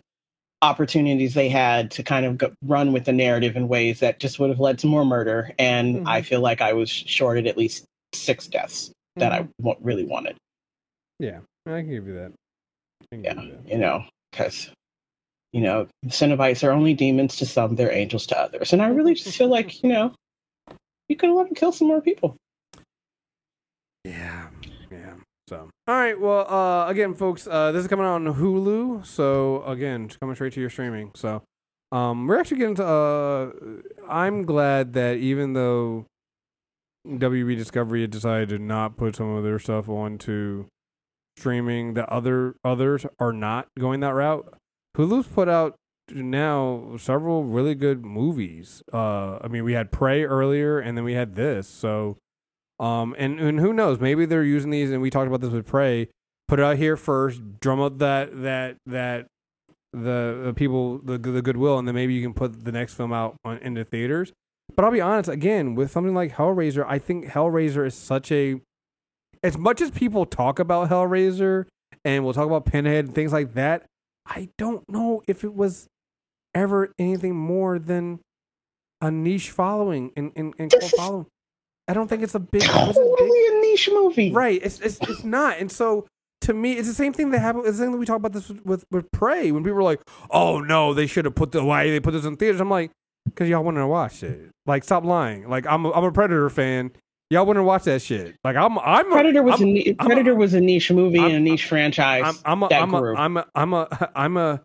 [0.63, 4.39] opportunities they had to kind of go, run with the narrative in ways that just
[4.39, 6.25] would have led to more murder, and I Mhm.
[6.27, 9.47] feel like I was shorted at least six deaths that I
[9.81, 10.37] really wanted.
[11.19, 12.33] yeah i can give you that
[13.13, 13.69] Yeah, you that.
[13.69, 14.71] you know, because
[15.53, 18.89] you know the Cenobites are only demons to some, they're angels to others, and I
[18.89, 20.15] really just feel like you know
[21.09, 22.37] you could have let them kill some more people.
[24.05, 24.49] Yeah.
[25.53, 26.19] So, all right.
[26.19, 29.05] Well, uh, again, folks, uh, this is coming out on Hulu.
[29.05, 31.11] So, again, coming straight to your streaming.
[31.15, 31.43] So,
[31.91, 32.87] um, we're actually getting to.
[32.87, 33.51] Uh,
[34.09, 36.07] I'm glad that even though
[37.07, 40.69] WB Discovery had decided to not put some of their stuff onto
[41.37, 44.55] streaming, the other others are not going that route.
[44.97, 45.77] Hulu's put out
[46.11, 48.83] now several really good movies.
[48.91, 51.69] Uh, I mean, we had Prey earlier, and then we had this.
[51.69, 52.17] So,
[52.83, 54.01] um, and and who knows?
[54.01, 56.09] Maybe they're using these, and we talked about this with Prey.
[56.49, 59.27] Put it out here first, drum up that that that
[59.93, 63.13] the the people the the goodwill, and then maybe you can put the next film
[63.13, 64.33] out on, into theaters.
[64.75, 68.61] But I'll be honest, again, with something like Hellraiser, I think Hellraiser is such a
[69.43, 71.67] as much as people talk about Hellraiser
[72.05, 73.85] and we'll talk about Pinhead and things like that,
[74.27, 75.89] I don't know if it was
[76.55, 78.21] ever anything more than
[79.01, 81.27] a niche following and, and, and following.
[81.93, 84.33] I don't think it's a big totally big, a niche movie.
[84.33, 84.59] Right.
[84.65, 85.59] It's, it's it's not.
[85.59, 86.07] And so
[86.41, 87.67] to me, it's the same thing that happened.
[87.67, 89.77] It's the same thing that we talk about this with, with, with Prey when people
[89.77, 90.01] were like,
[90.31, 92.93] "Oh no, they should have put the why they put this in theaters." I'm like,
[93.27, 94.53] because y'all wanted to watch it.
[94.65, 95.51] Like, stop lying.
[95.51, 96.93] Like, I'm a, I'm a Predator fan.
[97.29, 98.37] Y'all wouldn't watch that shit.
[98.43, 101.27] Like I'm, I'm a, Predator was I'm, a Predator a, was a niche movie I'm,
[101.27, 102.23] and a niche franchise.
[102.25, 104.63] I'm, I'm, a, I'm, a, I'm a, I'm a, I'm a,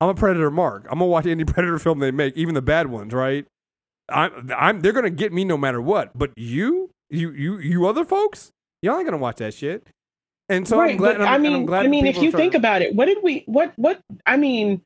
[0.00, 0.84] I'm a Predator mark.
[0.84, 3.44] I'm gonna watch any Predator film they make, even the bad ones, right?
[4.10, 6.16] I'm, I'm, they're gonna get me no matter what.
[6.16, 8.50] But you, you, you, you other folks,
[8.82, 9.86] y'all ain't gonna watch that shit.
[10.48, 11.18] And so right, I'm glad.
[11.18, 14.00] But, i mean, i mean, if you think about it, what did we, what, what?
[14.26, 14.82] I mean,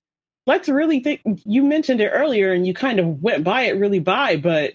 [0.46, 1.22] let's really think.
[1.44, 4.74] You mentioned it earlier, and you kind of went by it really by, but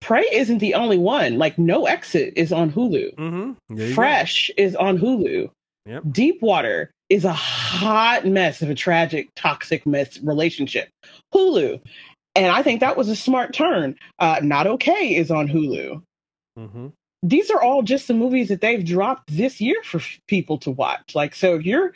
[0.00, 1.38] Prey isn't the only one.
[1.38, 3.14] Like No Exit is on Hulu.
[3.14, 3.94] Mm-hmm.
[3.94, 4.62] Fresh go.
[4.62, 5.50] is on Hulu.
[5.86, 6.02] Yep.
[6.10, 10.88] Deep Water is a hot mess of a tragic, toxic mess relationship.
[11.34, 11.80] Hulu.
[12.34, 13.96] And I think that was a smart turn.
[14.18, 16.02] Uh, Not Okay is on Hulu.
[16.58, 16.88] Mm-hmm.
[17.22, 21.14] These are all just the movies that they've dropped this year for people to watch.
[21.14, 21.94] Like, so if you're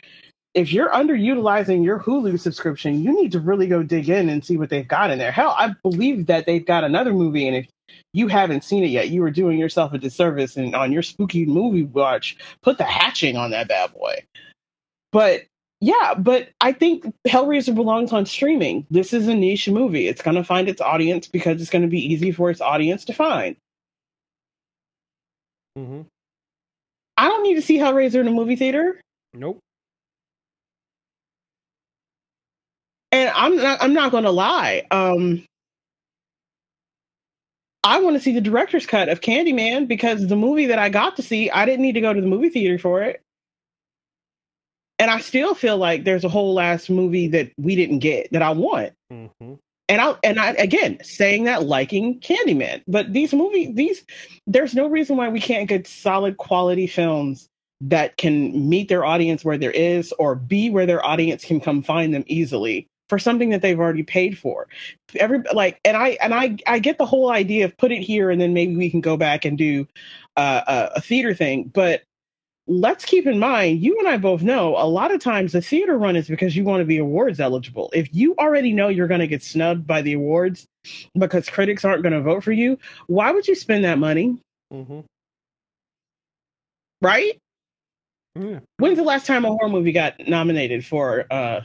[0.53, 4.57] if you're underutilizing your Hulu subscription, you need to really go dig in and see
[4.57, 5.31] what they've got in there.
[5.31, 7.67] Hell, I believe that they've got another movie, and if
[8.13, 10.57] you haven't seen it yet, you are doing yourself a disservice.
[10.57, 14.23] And on your spooky movie watch, put the hatching on that bad boy.
[15.11, 15.43] But
[15.79, 18.87] yeah, but I think Hellraiser belongs on streaming.
[18.89, 20.07] This is a niche movie.
[20.07, 23.05] It's going to find its audience because it's going to be easy for its audience
[23.05, 23.55] to find.
[25.77, 26.01] Mm-hmm.
[27.17, 28.99] I don't need to see Hellraiser in a movie theater.
[29.33, 29.59] Nope.
[33.11, 33.81] And I'm not.
[33.81, 34.85] I'm not going to lie.
[34.91, 35.45] Um,
[37.83, 41.15] I want to see the director's cut of Candyman because the movie that I got
[41.17, 43.21] to see, I didn't need to go to the movie theater for it.
[44.99, 48.41] And I still feel like there's a whole last movie that we didn't get that
[48.41, 48.93] I want.
[49.11, 49.53] Mm-hmm.
[49.89, 54.03] And I and I again saying that liking Candyman, but these movies, these
[54.45, 57.47] there's no reason why we can't get solid quality films
[57.79, 61.81] that can meet their audience where there is, or be where their audience can come
[61.81, 64.67] find them easily for something that they've already paid for.
[65.15, 68.29] Every like, and I and I I get the whole idea of put it here
[68.29, 69.87] and then maybe we can go back and do
[70.35, 72.03] uh, a, a theater thing, but
[72.67, 75.97] let's keep in mind, you and I both know a lot of times the theater
[75.97, 77.89] run is because you want to be awards eligible.
[77.93, 80.65] If you already know you're going to get snubbed by the awards
[81.17, 82.77] because critics aren't going to vote for you,
[83.07, 84.37] why would you spend that money?
[84.71, 84.99] Mm-hmm.
[87.01, 87.39] Right?
[88.35, 88.59] Yeah.
[88.77, 91.61] When's the last time a horror movie got nominated for uh,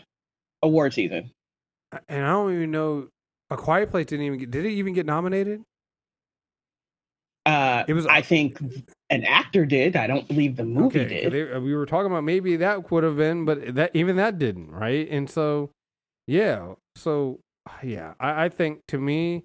[0.62, 1.30] award season.
[2.08, 3.08] And I don't even know.
[3.50, 4.50] A Quiet Place didn't even get.
[4.50, 5.62] Did it even get nominated?
[7.82, 8.06] Uh, it was.
[8.06, 8.60] I think
[9.10, 9.96] an actor did.
[9.96, 11.32] I don't believe the movie okay, did.
[11.32, 14.70] They, we were talking about maybe that would have been, but that even that didn't,
[14.70, 15.08] right?
[15.10, 15.70] And so,
[16.26, 16.74] yeah.
[16.96, 17.40] So,
[17.82, 19.44] yeah, I, I think to me,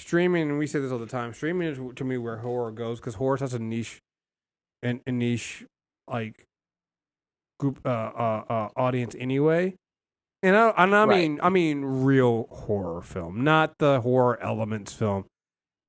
[0.00, 0.50] streaming.
[0.50, 1.34] And we say this all the time.
[1.34, 4.00] Streaming is to me where horror goes because horror has a niche,
[4.82, 5.64] and a niche
[6.08, 6.44] like
[7.58, 9.74] group uh, uh, uh audience anyway.
[10.42, 11.46] And I, and I mean, right.
[11.46, 15.24] I mean, real horror film, not the horror elements film.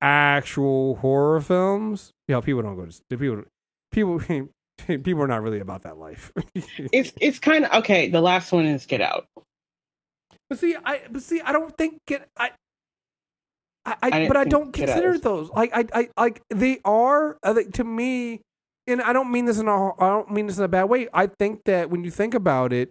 [0.00, 2.12] Actual horror films.
[2.28, 3.44] Yeah, people don't go to people.
[3.92, 4.20] People,
[4.86, 6.32] people are not really about that life.
[6.54, 8.08] it's it's kind of okay.
[8.08, 9.26] The last one is Get Out.
[10.48, 12.50] But see, I but see, I don't think Get I.
[13.84, 17.84] I, I but I don't consider those like I, I like they are uh, to
[17.84, 18.42] me,
[18.88, 21.08] and I don't mean this in a I don't mean this in a bad way.
[21.14, 22.90] I think that when you think about it,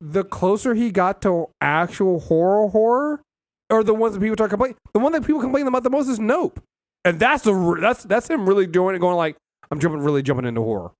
[0.00, 3.22] the closer he got to actual horror horror,
[3.70, 6.08] or the ones that people talk about, the one that people complain about the most
[6.08, 6.60] is Nope,
[7.04, 9.36] and that's the that's that's him really doing it, going like
[9.70, 10.92] I'm jumping really jumping into horror,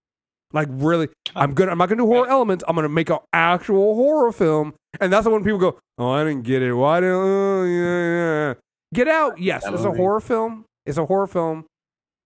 [0.52, 1.68] like really I'm good.
[1.68, 2.64] I'm not gonna do horror elements.
[2.66, 6.24] I'm gonna make an actual horror film, and that's the one people go, oh I
[6.24, 6.72] didn't get it.
[6.72, 7.14] Why didn't?
[7.14, 8.54] Oh, yeah, yeah.
[8.94, 10.64] Get Out, yes, it's a horror film.
[10.86, 11.66] It's a horror film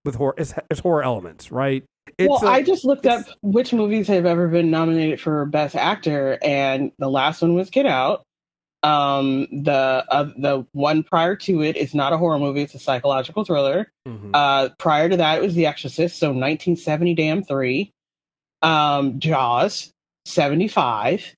[0.04, 0.34] with horror.
[0.36, 1.82] It's, it's horror elements, right?
[2.18, 5.74] It's well, a, I just looked up which movies have ever been nominated for Best
[5.74, 8.22] Actor, and the last one was Get Out.
[8.82, 12.78] Um, the uh, the one prior to it is not a horror movie; it's a
[12.78, 13.90] psychological thriller.
[14.08, 14.30] Mm-hmm.
[14.32, 17.92] Uh, prior to that, it was The Exorcist, so 1970 damn three.
[18.62, 19.90] Um, Jaws,
[20.26, 21.34] 75.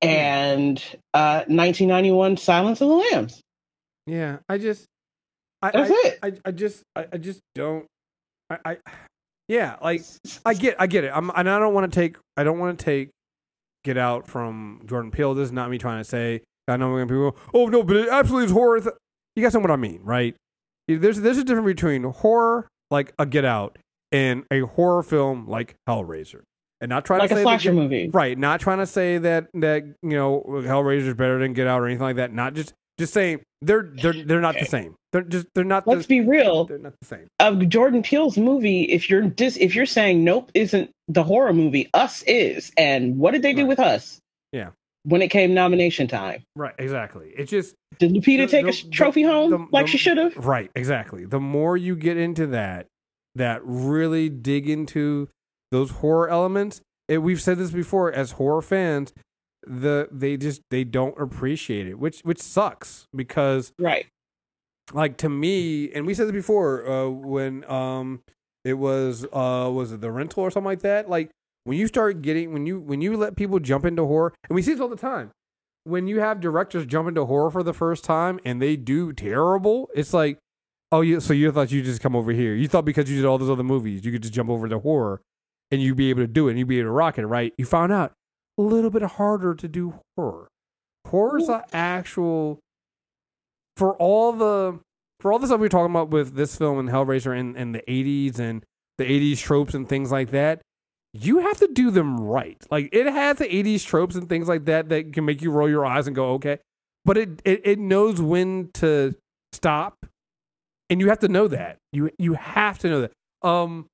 [0.00, 0.82] and
[1.14, 3.40] uh, 1991 Silence of the Lambs.
[4.06, 4.86] Yeah, I just,
[5.62, 6.18] I, That's I, it.
[6.22, 7.86] I, I just, I, I just don't,
[8.50, 8.76] I, I,
[9.48, 10.02] yeah, like
[10.44, 11.12] I get, I get it.
[11.14, 13.10] I'm, and I don't want to take, I don't want to take,
[13.84, 15.34] get out from Jordan Peele.
[15.34, 16.42] This is not me trying to say.
[16.68, 18.80] I know when people, oh no, but it absolutely is horror.
[18.80, 18.94] Th-.
[19.34, 20.34] You guys know what I mean, right?
[20.88, 23.78] There's, there's a difference between horror, like a Get Out,
[24.10, 26.42] and a horror film like Hellraiser.
[26.80, 28.08] And not trying like to a say that slasher Get- movie.
[28.08, 31.80] Right, not trying to say that that you know Hellraiser is better than Get Out
[31.80, 32.32] or anything like that.
[32.32, 34.94] Not just just saying they're they're they're not the same.
[35.12, 36.64] They're just they're not Let's the, be real.
[36.64, 37.26] they're not the same.
[37.38, 41.88] Of Jordan Peele's movie, if you're dis- if you're saying Nope isn't the horror movie,
[41.94, 42.72] Us is.
[42.76, 43.68] And what did they do Right.
[43.68, 44.18] with Us?
[44.52, 44.70] Yeah.
[45.04, 47.32] When it came nomination time, Right, exactly.
[47.36, 50.36] It just did Lupita The- take the- a trophy home like she should have?
[50.36, 51.24] right, exactly.
[51.24, 52.86] The more you get into that,
[53.34, 55.28] that really dig into
[55.72, 56.80] those horror elements.
[57.08, 59.12] It, we've said this before as horror fans,
[59.66, 64.06] the they just they don't appreciate it, which which sucks because Right.
[64.92, 68.22] like to me, and we said this before uh, when um
[68.64, 71.08] it was uh was it the rental or something like that.
[71.08, 71.30] Like
[71.64, 74.62] when you start getting when you when you let people jump into horror, and we
[74.62, 75.30] see this all the time.
[75.84, 79.90] When you have directors jump into horror for the first time and they do terrible,
[79.96, 80.38] it's like,
[80.92, 82.54] oh, you so you thought you just come over here.
[82.54, 84.78] You thought because you did all those other movies, you could just jump over to
[84.78, 85.20] horror
[85.72, 87.52] and you'd be able to do it and you'd be able to rock it, right?
[87.58, 88.12] You found out
[88.62, 90.48] a little bit harder to do horror.
[91.06, 92.60] Horror's the actual
[93.76, 94.78] for all the
[95.20, 97.74] for all the stuff we are talking about with this film and Hellraiser and, and
[97.74, 98.64] the 80s and
[98.98, 100.60] the 80s tropes and things like that,
[101.12, 102.62] you have to do them right.
[102.70, 105.68] Like it has the 80s tropes and things like that that can make you roll
[105.68, 106.58] your eyes and go, okay.
[107.04, 109.14] But it, it, it knows when to
[109.52, 110.06] stop.
[110.90, 111.78] And you have to know that.
[111.92, 113.12] You you have to know that.
[113.42, 113.86] Um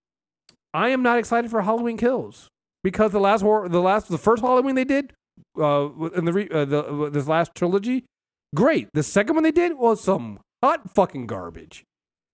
[0.74, 2.48] I am not excited for Halloween Kills
[2.82, 5.12] because the last horror, the last the first Halloween they did
[5.58, 8.04] uh in the re, uh, the this last trilogy,
[8.54, 8.88] great.
[8.92, 11.84] The second one they did was some hot fucking garbage.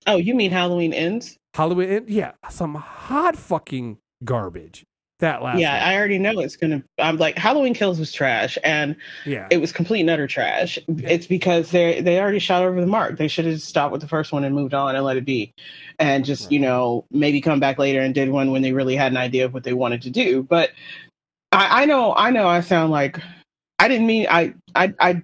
[0.07, 1.37] Oh, you mean Halloween ends?
[1.55, 4.85] Halloween, yeah, some hot fucking garbage.
[5.25, 5.89] That last, yeah, one.
[5.89, 6.85] I already know it's gonna.
[6.99, 10.79] I'm like Halloween Kills was trash, and yeah, it was complete and utter trash.
[10.87, 13.17] It's because they they already shot over the mark.
[13.17, 15.55] They should have stopped with the first one and moved on and let it be,
[15.99, 16.53] and just Right.
[16.53, 19.47] you know maybe come back later and did one when they really had an idea
[19.47, 20.43] of what they wanted to do.
[20.43, 20.73] But
[21.53, 23.19] I, I know I know I sound like
[23.79, 25.23] I didn't mean I I I.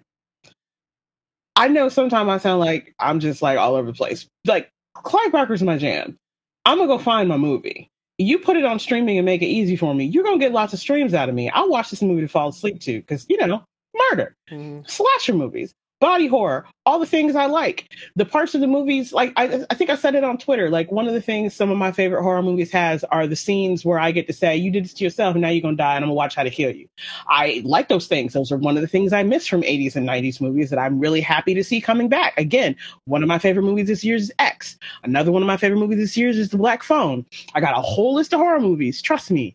[1.57, 4.25] I know sometimes I sound like I'm just like all over the place.
[4.47, 6.17] Like Clive Barker's my jam.
[6.65, 7.91] I'm gonna go find my movie.
[8.21, 10.05] You put it on streaming and make it easy for me.
[10.05, 11.49] You're gonna get lots of streams out of me.
[11.51, 13.63] I'll watch this movie to fall asleep to because you know
[14.11, 14.89] murder Mhm.
[14.89, 17.87] slasher movies, body horror, all the things I like.
[18.17, 20.71] The parts of the movies, like I, I think I said it on Twitter.
[20.71, 23.85] Like one of the things some of my favorite horror movies has are the scenes
[23.85, 25.97] where I get to say, "You did this to yourself, and now you're gonna die,
[25.97, 26.89] and I'm gonna watch how to kill you."
[27.29, 28.33] I like those things.
[28.33, 30.99] Those are one of the things I miss from 80s and 90s movies that I'm
[30.99, 32.35] really happy to see coming back.
[32.39, 34.79] Again, one of my favorite movies this year is X.
[35.05, 37.27] Another one of my favorite movies this year is The Black Phone.
[37.55, 39.03] I got a whole list of horror movies.
[39.03, 39.55] Trust me.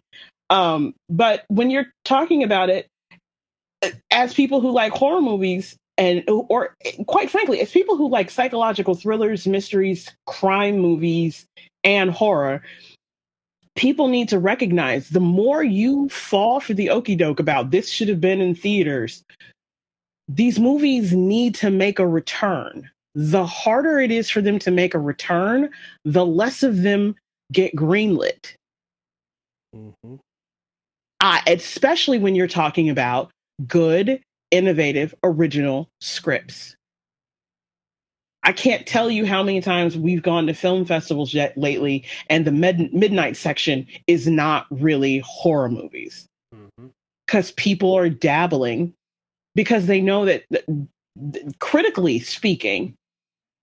[0.51, 2.87] Um, but when you're talking about it,
[4.11, 6.75] as people who like horror movies and or
[7.07, 11.45] quite frankly as people who like psychological thrillers mysteries crime movies
[11.83, 12.61] and horror.
[13.75, 18.07] People need to recognize the more you fall for the okey doke about this should
[18.07, 19.23] have been in theaters
[20.27, 22.89] these movies need to make a return.
[23.13, 25.69] The harder it is for them to make a return
[26.03, 27.15] the less of them
[27.51, 28.53] get greenlit.
[29.75, 30.15] Mm-hmm.
[31.19, 33.29] uh, especially when you're talking about
[33.67, 36.75] good, innovative, original scripts.
[38.43, 42.45] I can't tell you how many times we've gone to film festivals yet lately, and
[42.45, 46.87] the med- midnight section is not really horror movies mm-hmm.
[47.25, 48.93] because people are dabbling
[49.55, 50.65] because they know that, that
[51.59, 52.95] critically speaking,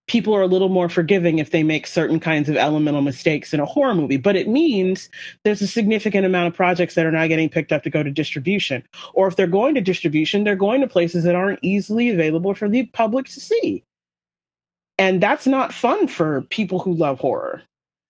[0.08, 3.60] people are a little more forgiving if they make certain kinds of elemental mistakes in
[3.60, 4.16] a horror movie.
[4.16, 5.08] But it means
[5.44, 8.10] there's a significant amount of projects that are not getting picked up to go to
[8.10, 8.82] distribution.
[9.14, 12.68] Or if they're going to distribution, they're going to places that aren't easily available for
[12.68, 13.84] the public to see.
[14.98, 17.62] And that's not fun for people who love horror.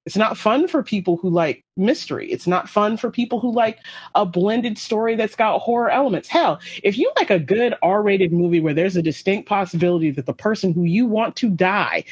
[0.04, 2.30] It's not fun for people who like mystery.
[2.30, 3.78] It's not fun for people who like
[4.14, 6.28] a blended story that's got horror elements.
[6.28, 10.26] Hell, if you like a good R rated movie where there's a distinct possibility that
[10.26, 12.04] the person who you want to die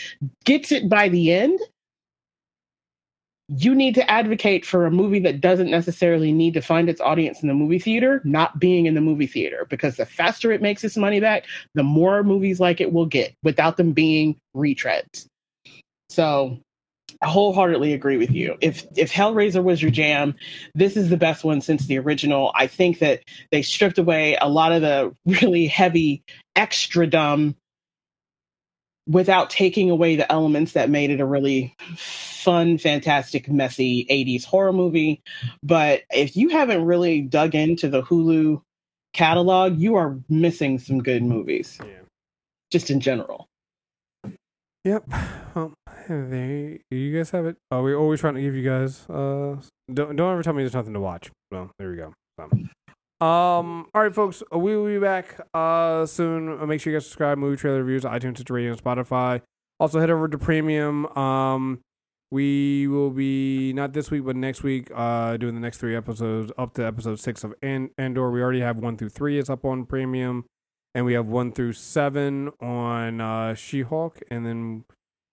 [0.45, 1.59] gets it by the end,
[3.49, 7.43] you need to advocate for a movie that doesn't necessarily need to find its audience
[7.43, 9.67] in the movie theater, not being in the movie theater.
[9.69, 13.35] Because the faster it makes its money back, the more movies like it will get
[13.43, 15.27] without them being retreads.
[16.09, 16.61] So
[17.29, 18.57] wholeheartedly agree with you.
[18.61, 20.35] If if Hellraiser was your jam,
[20.75, 22.53] this is the best one since the original.
[22.55, 26.23] I think that they stripped away a lot of the really heavy
[26.57, 27.57] extra dumb
[29.07, 34.73] without taking away the elements that made it a really fun, fantastic, messy 80s horror
[34.73, 35.21] movie.
[35.63, 38.63] But if you haven't really dug into the Hulu
[39.13, 41.79] catalog, you are missing some good movies.
[41.81, 41.87] Yeah.
[42.71, 43.49] Just in general.
[44.85, 45.05] Yep.
[45.55, 45.75] Well,
[46.11, 47.57] there you guys have it.
[47.73, 49.09] Uh, we're always trying to give you guys.
[49.09, 49.57] Uh,
[49.93, 51.31] don't don't ever tell me there's nothing to watch.
[51.51, 52.15] Well, there we go.
[52.39, 53.87] So, um.
[53.95, 54.43] All right, folks.
[54.51, 56.61] We will be back uh soon.
[56.61, 57.39] Uh, make sure you guys subscribe.
[57.39, 59.43] Movie trailer reviews, iTunes, Stitcher Radio, and Spotify.
[59.79, 61.07] Also, head over to Premium.
[61.17, 61.81] Um,
[62.31, 64.91] we will be not this week, but next week.
[64.95, 68.31] Uh, doing the next three episodes up to episode six of An- Andor.
[68.31, 69.39] We already have one through three.
[69.39, 70.45] It's up on Premium
[70.95, 74.85] and we have one through seven on uh, She-Hulk, and then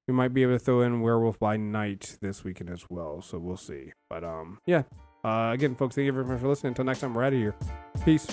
[0.08, 3.22] we might be able to throw in Werewolf by Night this weekend as well.
[3.22, 3.92] So we'll see.
[4.10, 4.84] But um, yeah.
[5.24, 6.70] Uh, again, folks, thank you very much for listening.
[6.70, 7.56] Until next time, we're out of here.
[8.06, 8.28] Peace.